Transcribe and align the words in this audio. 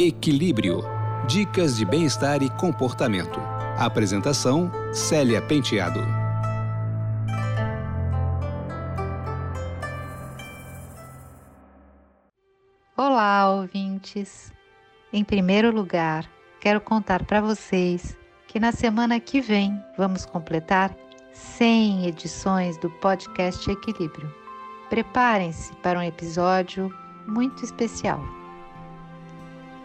Equilíbrio. 0.00 0.84
Dicas 1.26 1.76
de 1.76 1.84
bem-estar 1.84 2.40
e 2.40 2.48
comportamento. 2.50 3.40
Apresentação: 3.76 4.70
Célia 4.92 5.42
Penteado. 5.42 5.98
Olá, 12.96 13.50
ouvintes. 13.50 14.52
Em 15.12 15.24
primeiro 15.24 15.72
lugar, 15.72 16.30
quero 16.60 16.80
contar 16.80 17.24
para 17.24 17.40
vocês 17.40 18.16
que 18.46 18.60
na 18.60 18.70
semana 18.70 19.18
que 19.18 19.40
vem 19.40 19.82
vamos 19.96 20.24
completar 20.24 20.96
100 21.32 22.06
edições 22.06 22.78
do 22.78 22.88
podcast 22.88 23.68
Equilíbrio. 23.68 24.32
Preparem-se 24.88 25.74
para 25.78 25.98
um 25.98 26.02
episódio 26.02 26.88
muito 27.26 27.64
especial. 27.64 28.37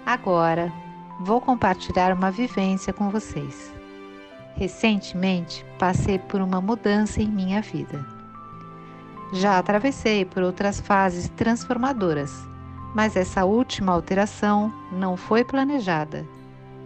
Agora, 0.06 0.72
vou 1.22 1.40
compartilhar 1.40 2.14
uma 2.14 2.30
vivência 2.30 2.92
com 2.92 3.10
vocês. 3.10 3.74
Recentemente, 4.56 5.66
passei 5.80 6.20
por 6.20 6.42
uma 6.42 6.60
mudança 6.60 7.22
em 7.22 7.28
minha 7.28 7.62
vida. 7.62 8.06
Já 9.32 9.58
atravessei 9.58 10.26
por 10.26 10.44
outras 10.44 10.82
fases 10.82 11.30
transformadoras, 11.30 12.32
mas 12.94 13.16
essa 13.16 13.46
última 13.46 13.94
alteração 13.94 14.72
não 14.92 15.16
foi 15.16 15.44
planejada 15.46 16.28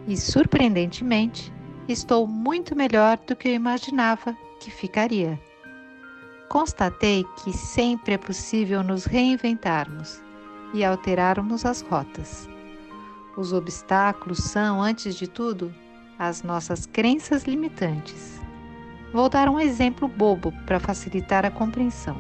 e, 0.08 0.16
surpreendentemente, 0.16 1.52
estou 1.88 2.28
muito 2.28 2.76
melhor 2.76 3.18
do 3.18 3.36
que 3.36 3.50
eu 3.50 3.54
imaginava 3.54 4.38
que 4.60 4.70
ficaria. 4.70 5.40
Constatei 6.50 7.26
que 7.44 7.52
sempre 7.52 8.14
é 8.14 8.18
possível 8.18 8.84
nos 8.84 9.06
reinventarmos 9.06 10.22
e 10.74 10.86
alterarmos 10.86 11.66
as 11.66 11.82
rotas. 11.82 12.48
Os 13.38 13.54
obstáculos 13.54 14.40
são, 14.40 14.82
antes 14.82 15.14
de 15.14 15.28
tudo, 15.28 15.72
as 16.18 16.42
nossas 16.42 16.88
crenças 16.88 17.44
limitantes. 17.44 18.42
Vou 19.14 19.30
dar 19.30 19.48
um 19.48 19.60
exemplo 19.60 20.08
bobo 20.08 20.52
para 20.66 20.80
facilitar 20.80 21.46
a 21.46 21.52
compreensão. 21.52 22.18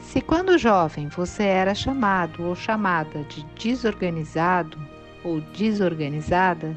Se 0.00 0.20
quando 0.20 0.58
jovem 0.58 1.06
você 1.06 1.44
era 1.44 1.76
chamado 1.76 2.42
ou 2.42 2.56
chamada 2.56 3.22
de 3.22 3.44
desorganizado 3.54 4.76
ou 5.22 5.40
desorganizada, 5.40 6.76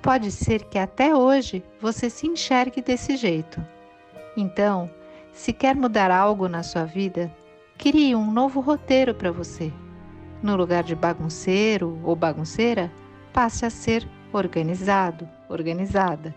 pode 0.00 0.30
ser 0.32 0.64
que 0.64 0.78
até 0.78 1.14
hoje 1.14 1.62
você 1.82 2.08
se 2.08 2.26
enxergue 2.26 2.80
desse 2.80 3.14
jeito. 3.14 3.62
Então, 4.34 4.90
se 5.34 5.52
quer 5.52 5.76
mudar 5.76 6.10
algo 6.10 6.48
na 6.48 6.62
sua 6.62 6.86
vida, 6.86 7.30
crie 7.76 8.16
um 8.16 8.32
novo 8.32 8.58
roteiro 8.58 9.14
para 9.14 9.30
você. 9.30 9.70
No 10.42 10.56
lugar 10.56 10.82
de 10.82 10.94
bagunceiro 10.94 12.00
ou 12.02 12.16
bagunceira, 12.16 12.90
passe 13.32 13.66
a 13.66 13.70
ser 13.70 14.06
organizado, 14.32 15.28
organizada. 15.48 16.34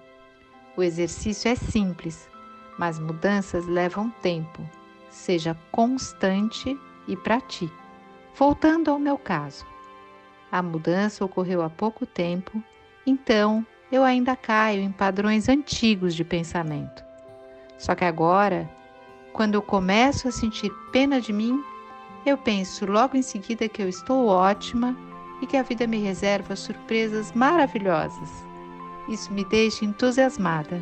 O 0.75 0.83
exercício 0.83 1.49
é 1.49 1.55
simples, 1.55 2.29
mas 2.77 2.99
mudanças 2.99 3.65
levam 3.65 4.09
tempo. 4.21 4.61
Seja 5.09 5.57
constante 5.71 6.77
e 7.07 7.15
pratique. 7.15 7.71
Voltando 8.35 8.89
ao 8.89 8.99
meu 8.99 9.17
caso. 9.17 9.65
A 10.51 10.61
mudança 10.61 11.23
ocorreu 11.23 11.61
há 11.61 11.69
pouco 11.69 12.05
tempo, 12.05 12.61
então 13.05 13.65
eu 13.91 14.03
ainda 14.03 14.35
caio 14.35 14.81
em 14.81 14.91
padrões 14.91 15.47
antigos 15.47 16.15
de 16.15 16.23
pensamento. 16.23 17.03
Só 17.77 17.95
que 17.95 18.03
agora, 18.03 18.69
quando 19.31 19.55
eu 19.55 19.61
começo 19.61 20.27
a 20.27 20.31
sentir 20.31 20.71
pena 20.91 21.21
de 21.21 21.31
mim, 21.31 21.63
eu 22.29 22.37
penso 22.37 22.85
logo 22.85 23.17
em 23.17 23.21
seguida 23.21 23.67
que 23.67 23.81
eu 23.81 23.89
estou 23.89 24.27
ótima 24.27 24.95
e 25.41 25.45
que 25.45 25.57
a 25.57 25.63
vida 25.63 25.85
me 25.85 25.97
reserva 25.97 26.55
surpresas 26.55 27.31
maravilhosas. 27.33 28.29
Isso 29.09 29.33
me 29.33 29.43
deixa 29.43 29.83
entusiasmada. 29.83 30.81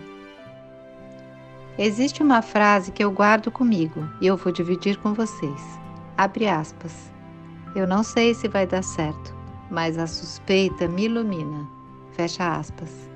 Existe 1.77 2.21
uma 2.21 2.41
frase 2.41 2.91
que 2.91 3.03
eu 3.03 3.11
guardo 3.11 3.49
comigo 3.49 4.07
e 4.19 4.27
eu 4.27 4.37
vou 4.37 4.51
dividir 4.51 4.97
com 4.97 5.13
vocês. 5.13 5.79
Abre 6.17 6.47
aspas. 6.47 7.11
Eu 7.75 7.87
não 7.87 8.03
sei 8.03 8.33
se 8.35 8.47
vai 8.47 8.67
dar 8.67 8.83
certo, 8.83 9.33
mas 9.69 9.97
a 9.97 10.05
suspeita 10.05 10.87
me 10.87 11.05
ilumina. 11.05 11.67
Fecha 12.11 12.55
aspas. 12.55 13.09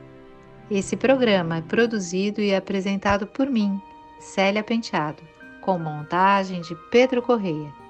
Esse 0.71 0.95
programa 0.95 1.57
é 1.57 1.61
produzido 1.61 2.41
e 2.41 2.55
apresentado 2.55 3.27
por 3.27 3.47
mim, 3.47 3.79
Célia 4.19 4.63
Penteado, 4.63 5.21
com 5.61 5.77
montagem 5.77 6.61
de 6.61 6.73
Pedro 6.89 7.21
Correia. 7.21 7.84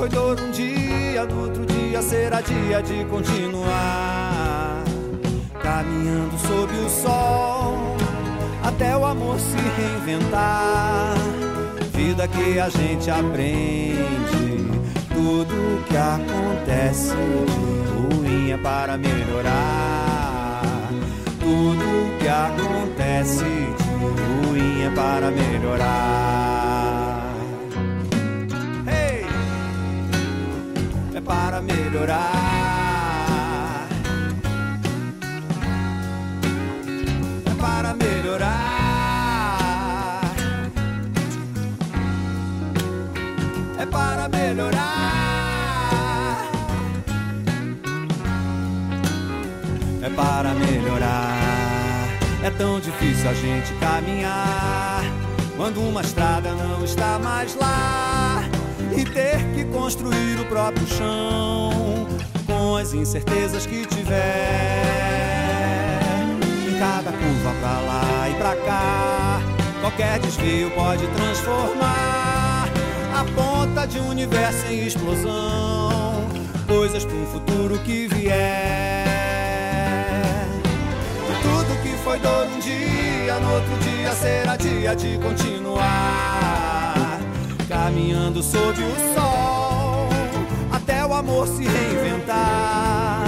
Foi 0.00 0.08
dor 0.08 0.40
um 0.40 0.50
dia 0.50 1.26
no 1.26 1.42
outro 1.42 1.66
dia 1.66 2.00
será 2.00 2.40
dia 2.40 2.82
de 2.82 3.04
continuar. 3.04 4.82
Caminhando 5.62 6.38
sob 6.38 6.74
o 6.74 6.88
sol, 6.88 7.74
até 8.64 8.96
o 8.96 9.04
amor 9.04 9.38
se 9.38 9.58
reinventar. 9.76 11.12
Vida 11.92 12.26
que 12.28 12.58
a 12.58 12.70
gente 12.70 13.10
aprende, 13.10 14.70
tudo 15.12 15.84
que 15.86 15.96
acontece 15.98 17.14
de 17.14 18.16
ruim 18.16 18.52
é 18.52 18.56
para 18.56 18.96
melhorar. 18.96 20.62
Tudo 21.38 22.18
que 22.18 22.26
acontece 22.26 23.44
de 23.44 24.48
ruim 24.48 24.82
é 24.82 24.90
para 24.96 25.30
melhorar. 25.30 26.19
Melhorar. 32.00 33.88
É 37.46 37.54
para 37.60 37.94
melhorar. 37.94 38.60
É 43.78 43.86
para 43.86 44.28
melhorar. 44.28 44.80
É 50.02 50.10
para 50.10 50.54
melhorar. 50.54 51.36
É 52.42 52.50
tão 52.50 52.80
difícil 52.80 53.28
a 53.28 53.34
gente 53.34 53.74
caminhar 53.74 55.02
quando 55.56 55.80
uma 55.80 56.00
estrada 56.00 56.52
não 56.54 56.82
está 56.84 57.18
mais 57.18 57.54
lá 57.56 58.19
e 59.00 59.04
ter 59.04 59.38
que 59.54 59.64
construir 59.64 60.38
o 60.40 60.44
próprio 60.44 60.86
chão 60.86 62.06
com 62.46 62.76
as 62.76 62.92
incertezas 62.92 63.64
que 63.64 63.86
tiver. 63.86 64.84
Em 66.68 66.78
cada 66.78 67.10
curva 67.10 67.54
pra 67.60 67.80
lá 67.80 68.28
e 68.28 68.34
pra 68.34 68.56
cá, 68.56 69.40
qualquer 69.80 70.18
desvio 70.18 70.70
pode 70.72 71.06
transformar 71.08 72.68
a 73.14 73.24
ponta 73.34 73.86
de 73.86 73.98
um 74.00 74.08
universo 74.10 74.66
em 74.66 74.86
explosão. 74.86 76.28
Coisas 76.66 77.04
um 77.06 77.26
futuro 77.26 77.78
que 77.78 78.06
vier. 78.06 79.06
E 81.28 81.42
tudo 81.42 81.82
que 81.82 81.96
foi 82.04 82.18
dor 82.18 82.46
um 82.46 82.58
dia, 82.58 83.40
no 83.40 83.54
outro 83.54 83.76
dia 83.78 84.12
será 84.12 84.56
dia 84.56 84.94
de 84.94 85.18
continuar 85.18 86.79
caminhando 87.90 88.40
sob 88.40 88.80
o 88.82 89.14
sol, 89.14 90.08
até 90.70 91.04
o 91.04 91.12
amor 91.12 91.48
se 91.48 91.64
reinventar. 91.64 93.24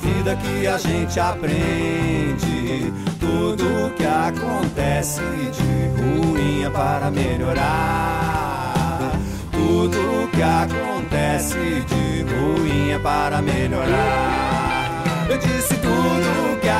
Vida 0.00 0.36
que 0.36 0.66
a 0.66 0.78
gente 0.78 1.18
aprende, 1.18 2.92
tudo 3.18 3.92
que 3.96 4.06
acontece 4.06 5.20
de 5.20 5.88
ruim 6.00 6.62
é 6.64 6.70
para 6.70 7.10
melhorar. 7.10 8.70
Tudo 9.50 10.28
que 10.30 10.42
acontece 10.42 11.84
de 11.88 12.22
ruim 12.22 12.92
é 12.92 12.98
para 12.98 13.42
melhorar. 13.42 15.02
Eu 15.28 15.36
disse 15.38 15.74
tudo 15.76 16.60
que 16.60 16.68
acontece 16.68 16.79